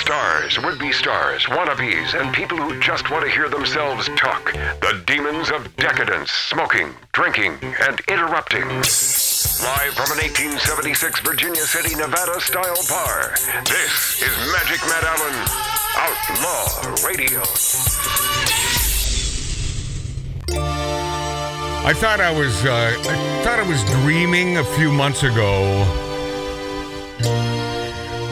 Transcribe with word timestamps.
Stars, 0.00 0.58
would 0.62 0.78
be 0.78 0.92
stars, 0.92 1.44
wannabes, 1.46 2.14
and 2.18 2.34
people 2.34 2.56
who 2.58 2.78
just 2.80 3.10
want 3.10 3.24
to 3.24 3.30
hear 3.30 3.48
themselves 3.48 4.08
talk. 4.16 4.52
The 4.52 5.02
demons 5.06 5.50
of 5.50 5.74
decadence, 5.76 6.30
smoking, 6.30 6.94
drinking, 7.12 7.58
and 7.62 8.00
interrupting. 8.08 8.66
Live 8.68 9.94
from 9.94 10.12
an 10.12 10.22
1876 10.22 11.20
Virginia 11.20 11.62
City, 11.62 11.94
Nevada 11.96 12.40
style 12.40 12.76
bar, 12.88 13.34
this 13.64 14.22
is 14.22 14.52
Magic 14.52 14.80
Matt 14.86 15.02
Allen, 15.02 15.34
Outlaw 15.96 17.06
Radio. 17.06 17.40
I 21.86 21.92
thought 21.94 22.20
I 22.20 22.36
was 22.36 22.64
uh, 22.64 22.70
I 22.70 23.42
thought 23.44 23.58
I 23.58 23.68
was 23.68 23.82
dreaming 24.02 24.58
a 24.58 24.64
few 24.76 24.92
months 24.92 25.22
ago. 25.22 25.62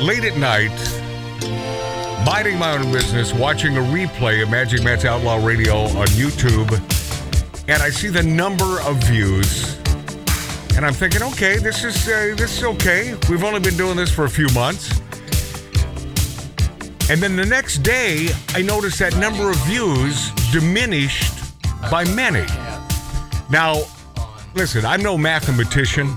Late 0.01 0.25
at 0.25 0.37
night, 0.37 1.04
minding 2.25 2.59
my 2.59 2.73
own 2.73 2.91
business, 2.91 3.35
watching 3.35 3.77
a 3.77 3.81
replay 3.81 4.43
of 4.43 4.51
Magic 4.51 4.83
Matt's 4.83 5.05
Outlaw 5.05 5.45
Radio 5.45 5.83
on 5.83 6.07
YouTube, 6.09 6.73
and 7.69 7.83
I 7.83 7.91
see 7.91 8.09
the 8.09 8.23
number 8.23 8.81
of 8.81 8.97
views, 9.05 9.77
and 10.77 10.87
I'm 10.87 10.95
thinking, 10.95 11.23
okay, 11.23 11.59
this 11.59 11.85
is 11.85 12.09
uh, 12.09 12.35
this 12.37 12.59
is 12.59 12.65
okay. 12.65 13.15
We've 13.29 13.45
only 13.45 13.61
been 13.61 13.77
doing 13.77 13.97
this 13.97 14.11
for 14.11 14.25
a 14.25 14.31
few 14.31 14.49
months. 14.55 15.01
And 17.11 17.21
then 17.21 17.37
the 17.37 17.45
next 17.45 17.79
day, 17.79 18.29
I 18.55 18.63
noticed 18.63 18.99
that 19.01 19.15
number 19.19 19.51
of 19.51 19.57
views 19.67 20.31
diminished 20.51 21.35
by 21.91 22.05
many. 22.15 22.47
Now, 23.51 23.83
listen, 24.55 24.87
I'm 24.87 25.03
no 25.03 25.19
mathematician, 25.19 26.17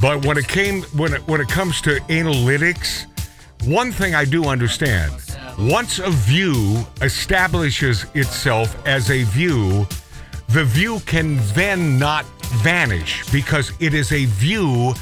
but 0.00 0.24
when 0.24 0.38
it 0.38 0.46
came 0.46 0.82
when 0.96 1.14
it 1.14 1.22
when 1.26 1.40
it 1.40 1.48
comes 1.48 1.80
to 1.82 1.98
analytics, 2.02 3.06
one 3.66 3.92
thing 3.92 4.14
I 4.14 4.24
do 4.24 4.44
understand: 4.46 5.12
once 5.58 5.98
a 5.98 6.10
view 6.10 6.84
establishes 7.00 8.06
itself 8.14 8.76
as 8.86 9.10
a 9.10 9.22
view, 9.24 9.86
the 10.48 10.64
view 10.64 11.00
can 11.06 11.38
then 11.54 11.98
not 11.98 12.24
vanish 12.62 13.28
because 13.30 13.72
it 13.80 13.94
is 13.94 14.12
a 14.12 14.26
view 14.26 14.94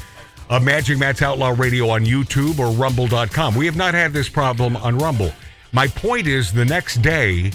of 0.49 0.63
Magic 0.63 0.97
Matt's 0.97 1.21
Outlaw 1.21 1.53
Radio 1.57 1.89
on 1.89 2.05
YouTube 2.05 2.59
or 2.59 2.71
Rumble.com. 2.71 3.55
We 3.55 3.65
have 3.65 3.75
not 3.75 3.93
had 3.93 4.13
this 4.13 4.29
problem 4.29 4.75
on 4.77 4.97
Rumble. 4.97 5.31
My 5.71 5.87
point 5.87 6.27
is, 6.27 6.51
the 6.51 6.65
next 6.65 7.01
day, 7.01 7.51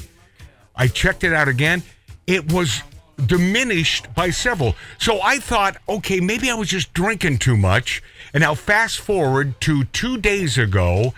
I 0.75 0.89
checked 0.89 1.25
it 1.25 1.33
out 1.33 1.49
again. 1.49 1.83
It 2.27 2.53
was 2.53 2.83
diminished 3.27 4.13
by 4.15 4.31
several. 4.31 4.77
So 4.99 5.21
I 5.23 5.39
thought, 5.39 5.77
okay, 5.89 6.21
maybe 6.21 6.51
I 6.51 6.55
was 6.55 6.69
just 6.69 6.93
drinking 6.95 7.39
too 7.39 7.57
much. 7.57 8.03
And 8.33 8.43
now, 8.43 8.55
fast 8.55 8.99
forward 9.01 9.61
to 9.63 9.85
two 9.85 10.19
days 10.19 10.59
ago, 10.59 11.15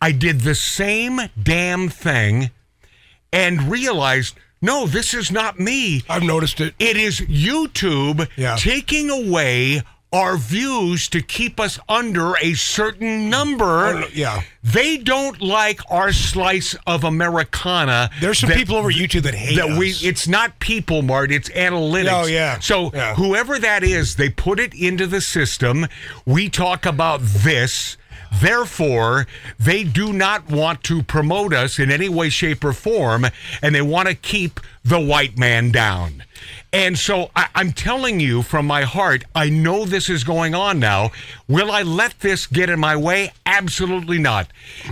I 0.00 0.12
did 0.12 0.40
the 0.40 0.54
same 0.54 1.20
damn 1.40 1.88
thing 1.88 2.50
and 3.32 3.70
realized, 3.70 4.34
no, 4.60 4.86
this 4.86 5.12
is 5.14 5.30
not 5.30 5.58
me. 5.60 6.02
I've 6.08 6.22
noticed 6.22 6.60
it. 6.60 6.74
It 6.78 6.96
is 6.96 7.20
YouTube 7.20 8.28
Yeah. 8.36 8.56
taking 8.56 9.10
away 9.10 9.82
our 10.14 10.36
views 10.36 11.08
to 11.08 11.20
keep 11.20 11.58
us 11.58 11.78
under 11.88 12.34
a 12.40 12.54
certain 12.54 13.28
number. 13.28 14.04
Yeah. 14.14 14.42
They 14.62 14.96
don't 14.96 15.40
like 15.42 15.80
our 15.90 16.12
slice 16.12 16.76
of 16.86 17.02
Americana. 17.04 18.10
There's 18.20 18.38
some 18.38 18.50
that- 18.50 18.58
people 18.58 18.76
over 18.76 18.90
YouTube 18.92 19.22
that 19.22 19.34
hate 19.34 19.56
that 19.56 19.76
we 19.76 19.90
us. 19.90 20.02
it's 20.04 20.28
not 20.28 20.58
people 20.60 21.02
mart 21.02 21.32
it's 21.32 21.48
analytics 21.50 22.22
Oh, 22.24 22.26
yeah. 22.26 22.58
so 22.60 22.90
Yeah. 22.94 23.14
whoever 23.16 23.58
that 23.58 23.82
is 23.82 24.14
they 24.16 24.28
put 24.30 24.60
it 24.60 24.72
into 24.72 25.06
the 25.06 25.20
system 25.20 25.86
we 26.24 26.48
talk 26.48 26.86
about 26.86 27.20
this 27.22 27.96
therefore 28.40 29.26
they 29.58 29.84
do 29.84 30.12
not 30.12 30.48
want 30.50 30.82
to 30.84 31.02
promote 31.02 31.52
us 31.52 31.78
in 31.78 31.90
any 31.90 32.08
way 32.08 32.28
shape 32.28 32.64
or 32.64 32.72
form 32.72 33.26
and 33.62 33.74
they 33.74 33.82
want 33.82 34.08
to 34.08 34.14
keep 34.14 34.60
the 34.84 35.00
white 35.00 35.38
man 35.38 35.70
down 35.70 36.22
and 36.74 36.98
so 36.98 37.30
I, 37.36 37.46
I'm 37.54 37.72
telling 37.72 38.18
you 38.18 38.42
from 38.42 38.66
my 38.66 38.82
heart, 38.82 39.22
I 39.32 39.48
know 39.48 39.84
this 39.84 40.10
is 40.10 40.24
going 40.24 40.56
on 40.56 40.80
now. 40.80 41.12
Will 41.46 41.70
I 41.70 41.82
let 41.82 42.18
this 42.18 42.48
get 42.48 42.68
in 42.68 42.80
my 42.80 42.96
way? 42.96 43.32
Absolutely 43.46 44.18
not. 44.18 44.48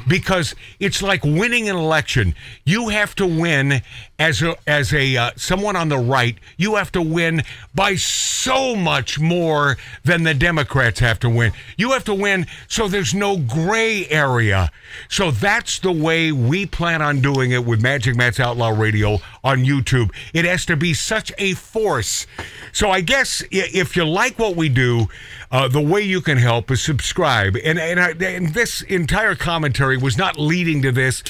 Because 0.06 0.54
it's 0.78 1.02
like 1.02 1.24
winning 1.24 1.68
an 1.68 1.74
election. 1.74 2.36
You 2.64 2.90
have 2.90 3.16
to 3.16 3.26
win 3.26 3.82
as 4.22 4.40
a 4.40 4.54
as 4.68 4.94
a 4.94 5.16
uh, 5.16 5.30
someone 5.36 5.74
on 5.74 5.88
the 5.88 5.98
right. 5.98 6.36
You 6.56 6.76
have 6.76 6.92
to 6.92 7.02
win 7.02 7.42
by 7.74 7.96
so 7.96 8.76
much 8.76 9.18
more 9.18 9.76
than 10.04 10.22
the 10.22 10.34
Democrats 10.34 11.00
have 11.00 11.18
to 11.20 11.28
win. 11.28 11.52
You 11.76 11.90
have 11.90 12.04
to 12.04 12.14
win 12.14 12.46
so 12.68 12.86
there's 12.86 13.14
no 13.14 13.36
gray 13.36 14.06
area. 14.08 14.70
So 15.08 15.32
that's 15.32 15.80
the 15.80 15.90
way 15.90 16.30
we 16.30 16.66
plan 16.66 17.02
on 17.02 17.20
doing 17.20 17.50
it 17.50 17.64
with 17.64 17.82
Magic 17.82 18.14
Matt's 18.14 18.38
Outlaw 18.38 18.68
Radio 18.68 19.18
on 19.42 19.64
YouTube. 19.64 20.12
It 20.32 20.44
has 20.44 20.64
to 20.66 20.76
be 20.76 20.94
such 20.94 21.32
a 21.38 21.54
force. 21.72 22.26
So 22.72 22.90
I 22.90 23.00
guess 23.00 23.42
if 23.50 23.96
you 23.96 24.04
like 24.04 24.38
what 24.38 24.56
we 24.56 24.68
do, 24.68 25.08
uh, 25.50 25.68
the 25.68 25.80
way 25.80 26.02
you 26.02 26.20
can 26.20 26.38
help 26.38 26.70
is 26.70 26.82
subscribe. 26.82 27.56
And 27.64 27.78
and, 27.78 28.00
I, 28.00 28.10
and 28.10 28.54
this 28.54 28.82
entire 28.82 29.34
commentary 29.34 29.96
was 29.96 30.16
not 30.16 30.38
leading 30.38 30.82
to 30.82 30.92
this. 30.92 31.22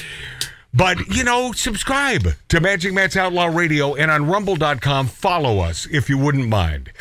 But, 0.75 1.07
you 1.07 1.23
know, 1.23 1.51
subscribe 1.51 2.29
to 2.49 2.59
Magic 2.59 2.93
Matt's 2.93 3.15
Outlaw 3.15 3.45
Radio 3.45 3.93
and 3.93 4.09
on 4.09 4.25
rumble.com, 4.25 5.05
follow 5.05 5.59
us 5.59 5.85
if 5.91 6.09
you 6.09 6.17
wouldn't 6.17 6.49
mind. 6.49 6.91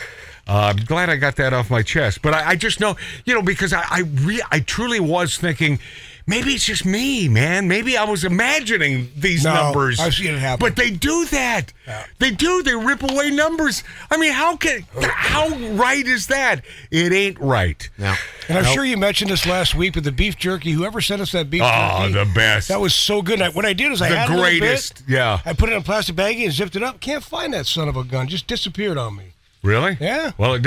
Uh, 0.46 0.74
I'm 0.76 0.84
glad 0.84 1.08
I 1.08 1.16
got 1.16 1.36
that 1.36 1.54
off 1.54 1.70
my 1.70 1.82
chest. 1.82 2.20
But 2.20 2.34
I, 2.34 2.50
I 2.50 2.56
just 2.56 2.80
know, 2.80 2.96
you 3.24 3.34
know, 3.34 3.40
because 3.40 3.72
I 3.72 3.84
I, 3.88 4.00
re- 4.00 4.42
I 4.50 4.60
truly 4.60 5.00
was 5.00 5.38
thinking, 5.38 5.78
maybe 6.26 6.52
it's 6.52 6.64
just 6.64 6.84
me, 6.84 7.28
man. 7.28 7.68
Maybe 7.68 7.96
I 7.96 8.04
was 8.04 8.24
imagining 8.24 9.10
these 9.16 9.44
No, 9.44 9.54
numbers. 9.54 10.00
I've 10.00 10.14
seen 10.14 10.34
it 10.34 10.38
happen. 10.38 10.66
But 10.66 10.76
they 10.76 10.90
do 10.90 11.24
that. 11.26 11.72
They 12.18 12.30
do. 12.30 12.62
They 12.62 12.74
rip 12.74 13.02
away 13.02 13.30
numbers. 13.30 13.82
I 14.10 14.16
mean, 14.16 14.32
how 14.32 14.56
can, 14.56 14.84
how 15.00 15.48
right 15.74 16.06
is 16.06 16.28
that? 16.28 16.62
It 16.90 17.12
ain't 17.12 17.38
right. 17.40 17.88
Now, 17.98 18.16
and 18.48 18.58
I'm 18.58 18.64
sure 18.64 18.84
you 18.84 18.96
mentioned 18.96 19.30
this 19.30 19.46
last 19.46 19.74
week 19.74 19.94
with 19.94 20.04
the 20.04 20.12
beef 20.12 20.36
jerky. 20.36 20.72
Whoever 20.72 21.00
sent 21.00 21.22
us 21.22 21.32
that 21.32 21.50
beef 21.50 21.62
Oh, 21.64 21.98
jerky, 22.08 22.12
the 22.14 22.30
best. 22.34 22.68
that 22.68 22.80
was 22.80 22.94
so 22.94 23.22
good. 23.22 23.40
I, 23.42 23.50
what 23.50 23.64
I 23.66 23.72
did 23.72 23.92
is 23.92 24.00
I 24.02 24.08
The 24.08 24.16
had 24.16 24.30
a 24.30 24.36
little 24.36 24.60
bit. 24.60 24.92
Yeah. 25.08 25.40
I 25.44 25.52
put 25.52 25.68
it 25.68 25.72
in 25.72 25.78
a 25.78 25.82
plastic 25.84 26.16
baggie 26.16 26.44
and 26.44 26.52
zipped 26.52 26.76
it 26.76 26.82
up. 26.82 27.00
Can't 27.00 27.22
find 27.24 27.52
that 27.54 27.66
son 27.66 27.88
of 27.88 27.96
a 27.96 28.04
gun. 28.04 28.28
Just 28.28 28.46
disappeared 28.46 28.98
on 28.98 29.16
me. 29.16 29.34
Really? 29.62 29.96
Yeah. 30.00 30.32
Well, 30.38 30.54
it 30.54 30.62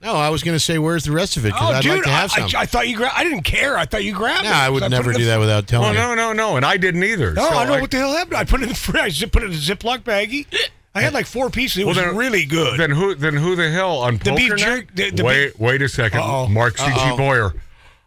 didn't. 0.00 0.06
is 0.06 0.06
that 0.06 0.06
like 0.06 0.06
a 0.06 0.06
nudge, 0.06 0.06
nudge, 0.06 0.06
wink, 0.06 0.06
wink? 0.06 0.06
kinda- 0.06 0.06
Dave. 0.06 0.06
What, 0.06 0.06
Dave 0.06 0.06
ate 0.06 0.06
it? 0.06 0.06
no. 0.06 0.06
No. 0.06 0.06
Did 0.06 0.06
you 0.06 0.06
try 0.06 0.06
Good. 0.06 0.06
it? 0.06 0.06
f- 0.06 0.06
no. 0.06 0.12
No, 0.12 0.14
I 0.14 0.28
was 0.30 0.42
going 0.42 0.54
to 0.54 0.60
say, 0.60 0.78
where's 0.78 1.04
the 1.04 1.12
rest 1.12 1.36
of 1.36 1.44
it? 1.44 1.48
Because 1.48 1.70
Oh, 1.70 1.72
I'd 1.74 1.82
dude, 1.82 1.92
like 1.94 2.02
to 2.04 2.08
have 2.10 2.32
I, 2.36 2.48
some. 2.48 2.56
I, 2.56 2.62
I 2.62 2.66
thought 2.66 2.88
you 2.88 2.96
grabbed. 2.96 3.14
I 3.16 3.24
didn't 3.24 3.42
care. 3.42 3.76
I 3.76 3.84
thought 3.84 4.04
you 4.04 4.12
grabbed 4.12 4.44
no, 4.44 4.50
it. 4.50 4.54
I 4.54 4.68
would 4.70 4.82
So 4.82 4.88
never 4.88 5.10
it 5.10 5.16
do 5.18 5.24
that 5.26 5.40
without 5.40 5.66
telling 5.66 5.88
you. 5.88 5.98
no, 5.98 6.14
no, 6.14 6.32
no. 6.32 6.56
And 6.56 6.64
I 6.64 6.76
didn't 6.76 7.02
either. 7.02 7.34
No, 7.34 7.42
So 7.48 7.56
I 7.56 7.64
don't 7.64 7.74
know 7.76 7.80
what 7.80 7.90
the 7.90 7.96
hell 7.98 8.12
happened. 8.12 8.36
I 8.36 8.44
put 8.44 8.60
it 8.60 8.64
in 8.64 8.68
the 8.70 8.74
fridge. 8.76 9.02
I 9.02 9.08
zip- 9.08 9.32
put 9.32 9.42
it 9.42 9.46
in 9.46 9.52
a 9.52 9.54
Ziploc 9.56 10.00
baggie. 10.04 10.46
I 10.94 11.00
had 11.02 11.14
like 11.14 11.26
four 11.26 11.50
pieces. 11.50 11.78
It 11.78 11.84
Well, 11.86 11.94
was 11.96 12.04
then- 12.04 12.16
really 12.16 12.44
good. 12.44 12.78
Then 12.78 12.90
who? 12.90 13.14
Then 13.16 13.34
who 13.36 13.54
the 13.56 13.70
hell 13.70 13.98
on 13.98 14.14
The 14.18 14.24
poker 14.30 14.36
beef 14.36 14.50
night? 14.50 14.58
jerk- 14.58 14.94
the- 14.94 15.10
the 15.10 15.24
wait, 15.24 15.58
wait 15.60 15.82
a 15.82 15.86
2nd 15.88 16.14
Uh-oh. 16.20 16.46
Mark 16.48 16.78
C.G. 16.78 17.16
Boyer. 17.16 17.54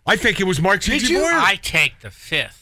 I 0.07 0.15
think 0.15 0.39
it 0.39 0.45
was 0.45 0.59
Mark 0.61 0.81
C.G. 0.83 1.13
Boyer. 1.15 1.25
I 1.33 1.55
take 1.61 1.99
the 2.01 2.09
fifth. 2.09 2.57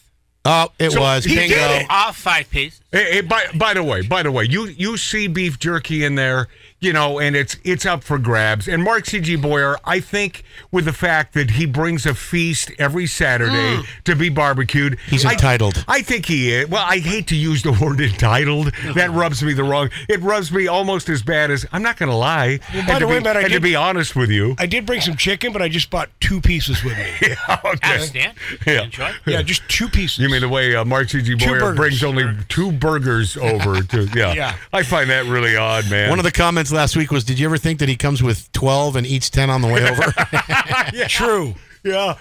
Oh, 0.45 0.69
it 0.79 0.91
So 0.91 1.01
was. 1.01 1.25
he 1.25 1.35
Bingo. 1.35 1.53
did 1.55 1.81
it. 1.81 1.87
All 1.89 2.13
five 2.13 2.49
pieces. 2.49 2.81
Hey, 2.91 3.11
hey, 3.11 3.21
by, 3.21 3.45
by 3.55 3.73
the 3.73 3.83
way, 3.83 4.01
by 4.01 4.23
the 4.23 4.31
way, 4.31 4.45
you 4.45 4.65
you 4.67 4.97
see 4.97 5.27
beef 5.27 5.59
jerky 5.59 6.03
in 6.03 6.15
there, 6.15 6.47
you 6.81 6.93
know, 6.93 7.19
and 7.19 7.35
it's 7.35 7.57
it's 7.63 7.85
up 7.85 8.03
for 8.03 8.17
grabs. 8.17 8.67
And 8.67 8.83
Mark 8.83 9.05
C.G. 9.05 9.35
Boyer, 9.37 9.77
I 9.83 9.99
think, 9.99 10.43
with 10.71 10.85
the 10.85 10.93
fact 10.93 11.33
that 11.33 11.51
he 11.51 11.65
brings 11.65 12.05
a 12.05 12.13
feast 12.15 12.71
every 12.79 13.05
Saturday 13.07 13.81
to 14.05 14.15
be 14.15 14.29
barbecued, 14.29 14.97
He's 15.07 15.25
I- 15.25 15.33
entitled. 15.33 15.83
I 15.87 16.01
think 16.01 16.25
he 16.25 16.51
is. 16.51 16.69
Well, 16.69 16.85
I 16.85 16.99
hate 16.99 17.27
to 17.27 17.35
use 17.35 17.63
the 17.63 17.71
word 17.81 17.99
entitled. 18.01 18.73
That 18.95 19.11
rubs 19.11 19.43
me 19.43 19.53
the 19.53 19.63
wrong. 19.63 19.89
It 20.07 20.21
rubs 20.21 20.51
me 20.51 20.67
almost 20.67 21.09
as 21.09 21.21
bad 21.21 21.51
as 21.51 21.65
I'm 21.71 21.83
not 21.83 21.97
going 21.97 22.09
to 22.09 22.15
lie. 22.15 22.59
Well, 22.73 22.87
by 22.87 22.99
the 22.99 23.07
way, 23.07 23.19
be, 23.19 23.23
Matt, 23.25 23.37
I 23.37 23.41
and 23.41 23.53
to 23.53 23.59
be 23.59 23.75
honest 23.75 24.15
with 24.15 24.29
you, 24.29 24.55
I 24.57 24.65
did 24.65 24.85
bring 24.85 25.01
some 25.01 25.15
chicken, 25.17 25.51
but 25.51 25.61
I 25.61 25.69
just 25.69 25.89
bought 25.89 26.09
two 26.19 26.39
pieces 26.41 26.83
with 26.83 26.97
me. 26.97 27.11
yeah, 27.29 27.59
okay. 27.65 27.93
Understand? 27.93 28.37
Yeah. 28.65 28.83
Enjoy. 28.83 29.11
yeah, 29.25 29.41
just 29.41 29.67
two 29.69 29.87
pieces. 29.89 30.19
You 30.19 30.29
mean 30.29 30.41
the 30.41 30.49
way 30.49 30.75
uh, 30.75 30.85
Mark 30.85 31.09
C.G. 31.09 31.35
Boyer 31.35 31.73
brings 31.73 32.03
only 32.03 32.25
two 32.47 32.71
burgers 32.71 33.35
over 33.37 33.81
to 33.81 34.03
yeah. 34.15 34.33
Yeah. 34.39 34.55
I 34.71 34.83
find 34.83 35.09
that 35.09 35.25
really 35.25 35.57
odd, 35.57 35.89
man. 35.89 36.09
One 36.09 36.19
of 36.19 36.23
the 36.25 36.31
comments 36.31 36.68
last 36.71 36.95
week 36.95 37.11
was, 37.11 37.23
"Did 37.23 37.39
you 37.39 37.45
ever 37.45 37.57
think 37.57 37.79
that 37.79 37.89
he 37.89 37.95
comes 37.95 38.21
with 38.23 38.51
12 38.51 38.95
and 38.95 39.05
eats 39.07 39.29
10 39.29 39.49
on 39.49 39.61
the 39.61 39.67
way 39.67 39.87
over?" 39.89 40.13
yeah. 40.93 41.07
True. 41.07 41.55
Yeah, 41.81 42.17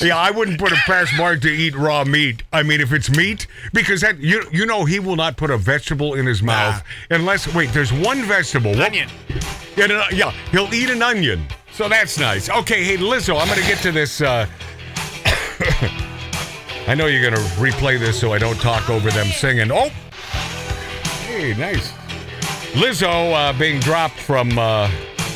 yeah. 0.00 0.16
I 0.16 0.32
wouldn't 0.32 0.58
put 0.58 0.72
it 0.72 0.78
past 0.78 1.12
Mark 1.16 1.40
to 1.42 1.48
eat 1.48 1.76
raw 1.76 2.02
meat. 2.02 2.42
I 2.52 2.64
mean, 2.64 2.80
if 2.80 2.92
it's 2.92 3.08
meat, 3.08 3.46
because 3.72 4.00
that 4.00 4.18
you 4.18 4.42
you 4.50 4.66
know 4.66 4.84
he 4.86 4.98
will 4.98 5.14
not 5.14 5.36
put 5.36 5.52
a 5.52 5.56
vegetable 5.56 6.14
in 6.14 6.26
his 6.26 6.42
mouth 6.42 6.82
unless 7.08 7.46
wait. 7.54 7.72
There's 7.72 7.92
one 7.92 8.24
vegetable. 8.24 8.72
What- 8.72 8.88
Onion. 8.88 9.08
Yeah, 9.76 9.86
no, 9.86 10.02
yeah. 10.12 10.32
He'll 10.50 10.74
eat 10.74 10.90
an 10.90 11.00
onion, 11.00 11.46
so 11.70 11.88
that's 11.88 12.18
nice. 12.18 12.50
Okay, 12.50 12.82
hey 12.82 12.96
Lizzo, 12.96 13.40
I'm 13.40 13.46
gonna 13.46 13.60
get 13.60 13.78
to 13.82 13.92
this. 13.92 14.20
Uh, 14.20 14.46
I 16.88 16.94
know 16.96 17.06
you're 17.06 17.22
gonna 17.22 17.40
replay 17.54 18.00
this 18.00 18.18
so 18.18 18.32
I 18.32 18.38
don't 18.38 18.60
talk 18.60 18.90
over 18.90 19.10
them 19.10 19.26
singing. 19.28 19.70
Oh, 19.70 19.90
hey, 21.28 21.54
nice. 21.54 21.92
Lizzo 22.78 23.32
uh, 23.32 23.58
being 23.58 23.80
dropped 23.80 24.20
from 24.20 24.56
uh, 24.56 24.88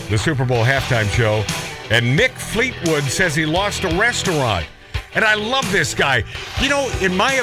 the 0.08 0.16
Super 0.16 0.44
Bowl 0.44 0.64
halftime 0.64 1.08
show 1.10 1.44
And 1.90 2.16
Mick 2.16 2.30
Fleetwood 2.30 3.02
says 3.02 3.34
he 3.34 3.46
lost 3.46 3.82
a 3.82 3.88
restaurant. 3.98 4.64
And 5.16 5.24
I 5.24 5.34
love 5.34 5.70
this 5.72 5.92
guy. 5.92 6.22
You 6.60 6.68
know, 6.68 6.88
in 7.00 7.16
my 7.16 7.42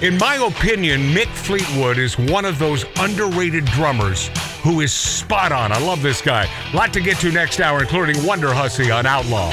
in 0.00 0.16
my 0.16 0.36
opinion, 0.36 1.00
Mick 1.12 1.28
Fleetwood 1.28 1.98
is 1.98 2.18
one 2.18 2.46
of 2.46 2.58
those 2.58 2.86
underrated 2.98 3.66
drummers 3.66 4.28
who 4.62 4.80
is 4.80 4.94
spot 4.94 5.52
on. 5.52 5.72
I 5.72 5.78
love 5.78 6.00
this 6.00 6.22
guy. 6.22 6.48
lot 6.72 6.94
to 6.94 7.00
get 7.00 7.18
to 7.18 7.30
next 7.30 7.60
hour, 7.60 7.80
including 7.80 8.24
Wonder 8.24 8.52
Hussy 8.52 8.90
on 8.90 9.04
Outlaw. 9.04 9.52